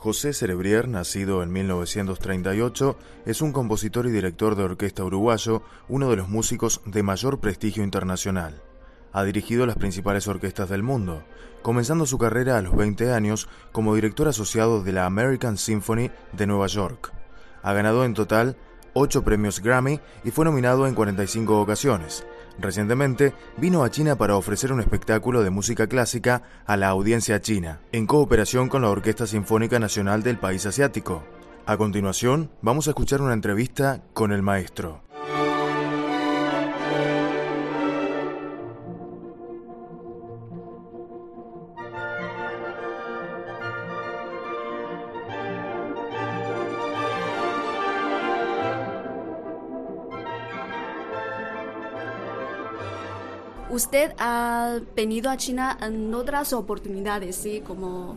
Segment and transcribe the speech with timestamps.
[0.00, 6.16] José Cerebrier, nacido en 1938, es un compositor y director de orquesta uruguayo, uno de
[6.16, 8.62] los músicos de mayor prestigio internacional.
[9.12, 11.22] Ha dirigido las principales orquestas del mundo,
[11.60, 16.46] comenzando su carrera a los 20 años como director asociado de la American Symphony de
[16.46, 17.12] Nueva York.
[17.62, 18.56] Ha ganado en total
[18.94, 22.24] 8 premios Grammy y fue nominado en 45 ocasiones.
[22.60, 27.80] Recientemente vino a China para ofrecer un espectáculo de música clásica a la audiencia china,
[27.90, 31.24] en cooperación con la Orquesta Sinfónica Nacional del país asiático.
[31.64, 35.09] A continuación, vamos a escuchar una entrevista con el maestro.
[53.80, 57.62] Usted ha venido a China en otras oportunidades, ¿sí?
[57.66, 58.14] Como...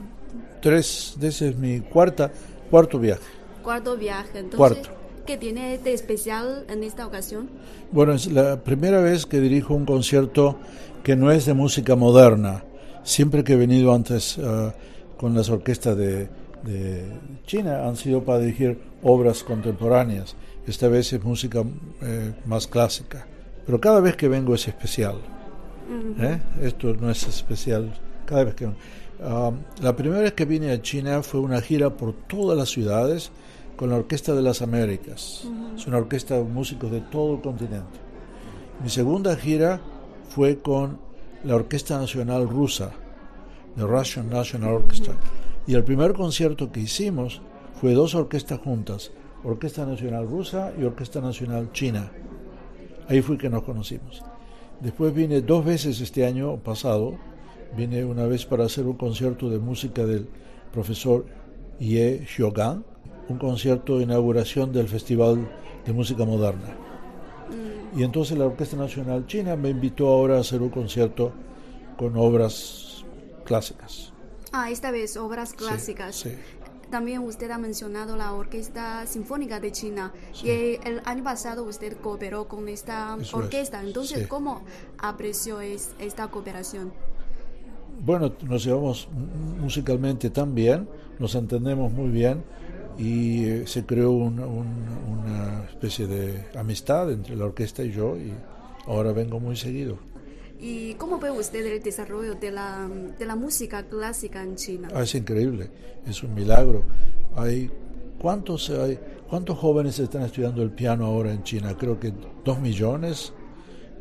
[0.62, 2.30] Tres, ese es mi cuarta,
[2.70, 3.24] cuarto viaje.
[3.64, 4.58] Cuarto viaje, entonces...
[4.58, 4.90] Cuarto.
[5.26, 7.50] ¿Qué tiene de especial en esta ocasión?
[7.94, 10.58] Bueno, es la primera vez que dirijo un concierto
[11.02, 12.66] que no es de música moderna.
[13.04, 14.74] Siempre que he venido antes uh,
[15.18, 16.28] con las orquestas de,
[16.64, 17.06] de,
[17.46, 20.36] China han sido para dirigir obras contemporáneas.
[20.68, 21.64] Esta vez es música
[22.02, 23.26] eh, más clásica.
[23.66, 25.22] Pero cada vez que vengo es especial.
[26.20, 26.40] ¿Eh?
[26.62, 27.94] Esto no es especial
[28.26, 28.66] cada vez que...
[28.66, 33.32] Um, la primera vez que vine a China fue una gira por todas las ciudades
[33.76, 35.48] con la Orquesta de las Américas.
[35.76, 38.00] Es una orquesta de músicos de todo el continente.
[38.84, 39.80] Mi segunda gira
[40.30, 41.00] fue con
[41.44, 42.92] la Orquesta Nacional Rusa,
[43.76, 45.14] the Russian National Orchestra.
[45.68, 47.42] Y el primer concierto que hicimos
[47.80, 49.12] fue dos orquestas juntas,
[49.44, 52.12] Orquesta Nacional Rusa y Orquesta Nacional China.
[53.08, 54.24] Ahí fue que nos conocimos.
[54.84, 57.18] Después vine dos veces este año pasado,
[57.78, 60.28] vine una vez para hacer un concierto de música del
[60.74, 61.26] profesor
[61.80, 62.84] Ye Xiugang,
[63.30, 65.50] un concierto de inauguración del Festival
[65.86, 66.76] de Música Moderna.
[67.50, 67.98] Mm.
[67.98, 71.32] Y entonces la Orquesta Nacional China me invitó ahora a hacer un concierto
[71.96, 73.06] con obras
[73.46, 74.12] clásicas.
[74.52, 76.14] Ah, esta vez obras clásicas.
[76.14, 76.36] Sí, sí.
[76.94, 80.46] También usted ha mencionado la Orquesta Sinfónica de China sí.
[80.48, 83.82] y el año pasado usted cooperó con esta Eso orquesta.
[83.82, 84.26] es, Entonces, sí.
[84.28, 84.62] ¿cómo
[85.00, 86.94] apreció es, esta cooperación?
[88.06, 89.08] Bueno, nos llevamos
[89.60, 90.88] musicalmente tan bien,
[91.18, 92.44] nos entendemos muy bien
[93.00, 94.68] y eh, se creó un, un,
[95.08, 98.34] una especie de amistad entre la orquesta y yo y
[98.86, 99.98] ahora vengo muy seguido.
[100.60, 104.90] ¿Y cómo ve usted el desarrollo de la, de la música clásica en China?
[104.94, 105.70] Ah, es increíble,
[106.06, 106.84] es un milagro.
[107.36, 107.70] Hay
[108.20, 108.98] ¿cuántos, hay
[109.34, 111.76] ¿Cuántos jóvenes están estudiando el piano ahora en China?
[111.76, 112.14] Creo que
[112.46, 113.34] dos millones.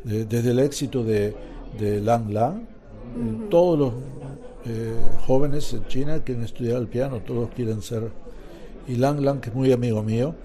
[0.03, 1.33] De, desde el éxito de,
[1.79, 3.49] de Lang Lang, uh -huh.
[3.49, 3.93] todos los
[4.65, 4.93] eh,
[5.25, 8.11] jóvenes en China quieren estudiar el piano, todos quieren ser.
[8.87, 10.35] Y Lang Lang, que es muy amigo mío,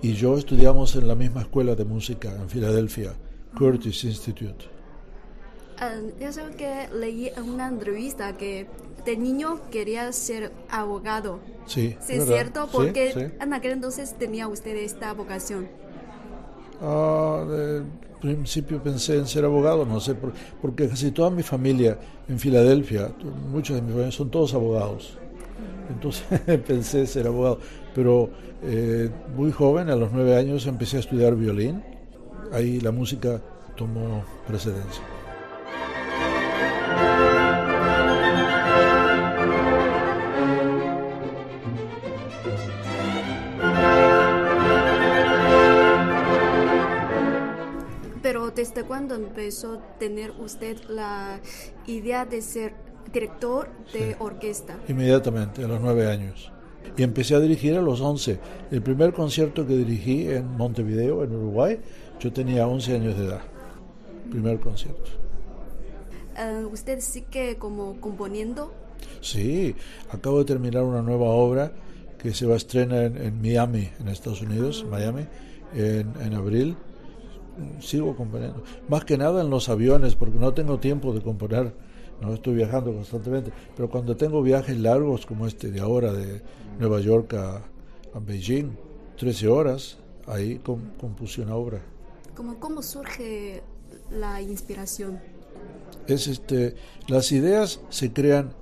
[0.00, 3.14] y yo estudiamos en la misma escuela de música en Filadelfia,
[3.58, 4.66] Curtis Institute.
[5.80, 8.66] Uh, yo sé que leí en una entrevista que
[9.04, 11.40] de niño quería ser abogado.
[11.66, 12.68] Sí, ¿Sí es cierto?
[12.70, 13.26] Porque sí, sí.
[13.40, 15.68] en aquel entonces tenía usted esta vocación.
[16.80, 17.82] De
[18.20, 21.98] principio pensé en ser abogado, no sé, por, porque casi toda mi familia
[22.28, 23.10] en Filadelfia,
[23.50, 25.18] muchos de mis familia son todos abogados.
[25.88, 27.58] Entonces pensé ser abogado.
[27.94, 28.30] Pero
[28.62, 31.82] eh, muy joven, a los nueve años, empecé a estudiar violín.
[32.52, 33.40] Ahí la música
[33.76, 35.02] tomó precedencia.
[48.60, 51.40] ¿Desde cuándo empezó a tener usted la
[51.86, 52.74] idea de ser
[53.10, 54.16] director de Sí.
[54.18, 54.76] orquesta?
[54.86, 56.52] Inmediatamente, a los nueve años.
[56.94, 58.38] Y empecé a dirigir a los once.
[58.70, 61.80] El primer concierto que dirigí en Montevideo, en Uruguay,
[62.18, 63.40] yo tenía 11 años de edad.
[64.30, 65.10] Primer concierto.
[66.36, 68.74] Uh, ¿Usted sigue como componiendo?
[69.22, 69.74] Sí,
[70.10, 71.72] acabo de terminar una nueva obra
[72.18, 75.24] que se va a estrenar en, en Miami, en Estados Unidos, Miami,
[75.74, 76.76] en, en abril.
[77.80, 78.62] Sigo componiendo.
[78.88, 81.72] Más que nada en los aviones, porque no tengo tiempo de componer.
[82.20, 83.52] No estoy viajando constantemente.
[83.74, 86.42] Pero cuando tengo viajes largos como este de ahora, de
[86.78, 87.56] Nueva York a,
[88.14, 88.70] a Beijing,
[89.18, 91.80] 13 horas, ahí com, compuse una obra.
[92.34, 93.62] ¿Cómo, ¿Cómo surge
[94.10, 95.18] la inspiración?
[96.06, 96.74] Es este,
[97.08, 98.52] las ideas se crean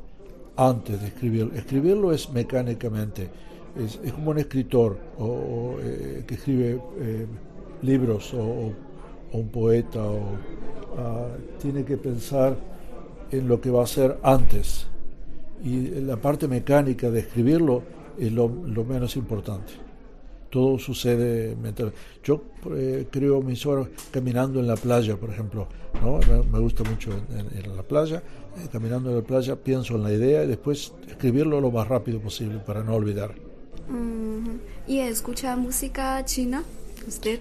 [0.57, 1.55] antes de escribirlo.
[1.55, 3.31] Escribirlo es mecánicamente.
[3.77, 7.27] Es, es como un escritor o, o eh, que escribe eh,
[7.83, 8.73] libros o, o,
[9.33, 12.57] un poeta o uh, tiene que pensar
[13.31, 14.87] en lo que va a hacer antes
[15.65, 17.83] y la parte mecánica de escribirlo
[18.19, 19.73] es lo, menos importante.
[20.51, 21.93] Todo sucede mental.
[22.25, 22.43] Yo
[22.75, 25.69] eh, creo mis horas caminando en la playa, por ejemplo.
[26.03, 26.21] ¿no?
[26.51, 28.23] Me, gusta mucho en la playa.
[28.57, 32.21] Eh, caminando en la playa pienso en la idea y después escribirlo lo más rápido
[32.21, 33.35] posible para no olvidar.
[34.87, 36.63] ¿Y escucha música china
[37.07, 37.41] usted?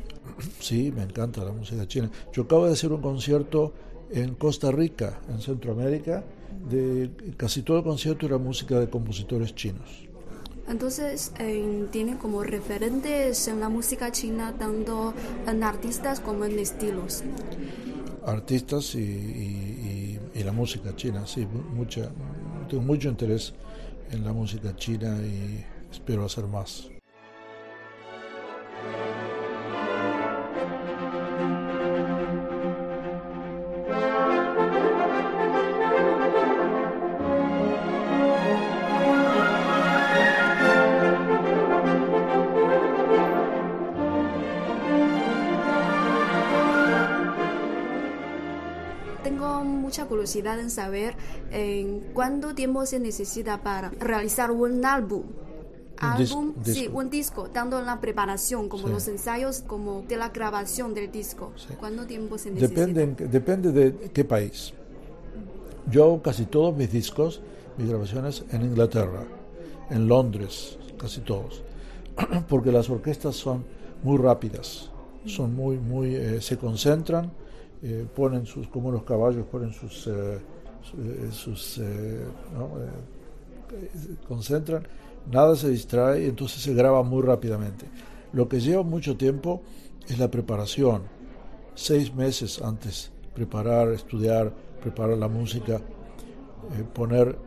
[0.60, 2.10] Sí, me encanta la música china.
[2.34, 3.74] Yo acabo de hacer un concierto
[4.12, 6.24] en Costa Rica, en Centroamérica.
[6.70, 10.08] De, casi todo el concierto era música de compositores chinos.
[10.68, 15.14] Entonces, eh, tiene como referentes en la música china tanto
[15.48, 17.24] en artistas como en estilos.
[18.26, 22.10] Artistas y, la música china, sí, mucha,
[22.70, 23.54] tengo mucho interés
[24.12, 26.90] en la música china y espero hacer más.
[49.64, 51.16] Mucha curiosidad en saber
[51.52, 55.24] en cuánto tiempo se necesita para realizar un álbum.
[55.98, 60.94] álbum, sí, un disco, tanto en la preparación como los ensayos, como de la grabación
[60.94, 61.52] del disco.
[61.80, 62.86] ¿Cuánto tiempo se necesita?
[62.86, 64.74] Depende, depende de qué país.
[65.90, 67.42] Yo hago casi todos mis discos,
[67.78, 69.24] mis grabaciones en Inglaterra,
[69.90, 71.64] en Londres, casi todos,
[72.50, 73.64] porque las orquestas son
[74.04, 74.90] muy rápidas,
[75.26, 77.32] son muy, muy, eh, se concentran
[77.84, 80.40] eh, ponen sus, como los caballos ponen sus, eh,
[81.32, 82.26] sus eh,
[84.28, 84.82] concentran,
[85.32, 87.86] nada se distrae, entonces se graba muy rápidamente.
[88.34, 89.62] Lo que lleva mucho tiempo
[90.08, 91.04] es la preparación,
[91.76, 94.52] seis meses antes, preparar, estudiar,
[94.82, 95.80] preparar la música,
[96.94, 97.38] poner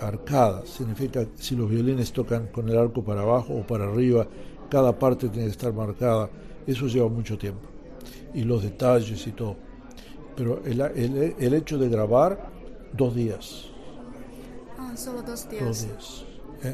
[0.00, 4.26] arcadas, significa si los violines tocan con el arco para abajo o para arriba,
[4.68, 6.28] cada parte tiene que estar marcada,
[6.66, 7.71] eso lleva mucho tiempo
[8.34, 9.56] y los detalles y todo.
[10.36, 12.50] Pero el, el, el hecho de grabar,
[12.92, 13.66] dos días.
[14.78, 15.64] Ah, solo dos días.
[15.64, 16.24] Dos días.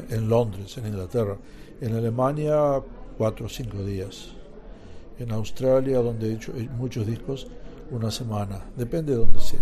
[0.09, 1.37] En, Londres, en Inglaterra.
[1.81, 2.81] En Alemania,
[3.17, 4.29] cuatro o cinco días.
[5.17, 7.47] En Australia, donde he hecho muchos discos,
[7.91, 8.65] una semana.
[8.75, 9.59] Depende de donde sea.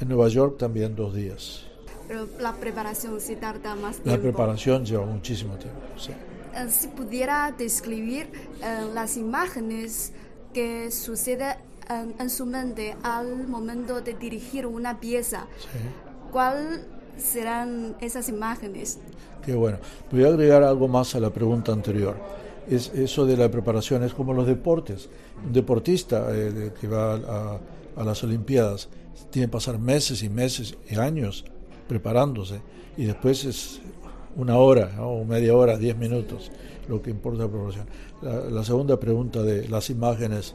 [0.00, 1.64] En Nueva York también dos días.
[2.06, 4.10] Pero la preparación sí tarda más tiempo.
[4.10, 6.12] La preparación lleva muchísimo tiempo, sí.
[6.54, 8.30] Eh, si pudiera describir
[8.62, 10.12] eh, las imágenes
[10.52, 11.56] que suceden
[12.18, 15.46] en, su mente al momento de dirigir una pieza,
[16.30, 16.80] ¿cuáles
[17.16, 18.98] serán esas imágenes?
[19.44, 19.78] Qué bueno.
[20.10, 22.16] Voy a agregar algo más a la pregunta anterior.
[22.68, 25.08] Es eso de la preparación es como los deportes.
[25.46, 27.60] Un deportista eh, que va a,
[27.96, 28.88] a las Olimpiadas
[29.30, 31.44] tiene que pasar meses y meses y años
[31.88, 32.60] preparándose
[32.96, 33.80] y después es
[34.38, 36.50] una hora o media hora, diez minutos,
[36.88, 37.86] lo que importa la proporción.
[38.22, 40.54] La, segunda pregunta de las imágenes,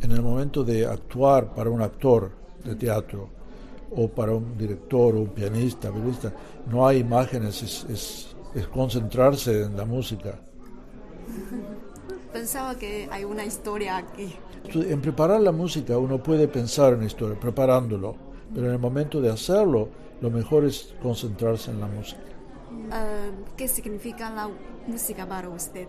[0.00, 2.30] en el momento de actuar para un actor
[2.64, 3.28] de teatro
[3.90, 5.90] o para un director o un pianista,
[6.70, 10.40] no hay imágenes, es, es, concentrarse en la música.
[12.32, 14.32] Pensaba que hay una historia aquí.
[14.74, 18.14] En preparar la música uno puede pensar en historia, preparándolo,
[18.54, 19.88] pero en el momento de hacerlo
[20.22, 22.20] lo mejor es concentrarse en la música.
[22.90, 24.48] Ah, ¿Qué significa la
[24.86, 25.88] música para usted?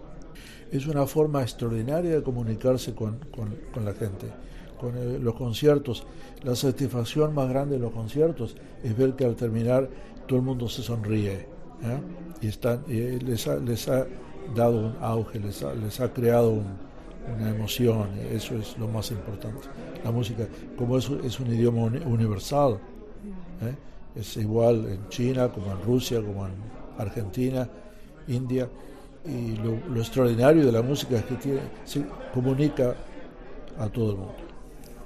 [0.71, 4.27] Es una forma extraordinaria de comunicarse con, con, la gente,
[4.79, 6.05] con eh, los conciertos.
[6.43, 9.87] La satisfacción más grande de los conciertos es ver que al terminar
[10.27, 11.47] todo el mundo se sonríe ¿eh?
[12.41, 14.07] y, están, y les, ha, les ha
[14.55, 16.63] dado un auge, les ha, les ha creado
[17.37, 19.67] una emoción, eso es lo más importante.
[20.03, 22.79] La música, como es, es un idioma universal,
[23.61, 23.92] ¿eh?
[24.15, 26.53] Es igual en China como en Rusia, como en
[26.97, 27.67] Argentina,
[28.27, 28.69] India.
[29.25, 32.95] Y lo, extraordinario de la música es que tiene, se comunica
[33.79, 34.35] a todo el mundo.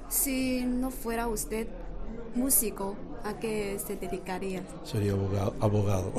[0.08, 1.68] Si no fuera usted
[2.34, 4.62] músico, ¿a qué se dedicaría?
[4.82, 5.54] Sería abogado.
[5.60, 6.12] abogado.